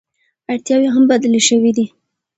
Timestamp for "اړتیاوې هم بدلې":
0.51-1.41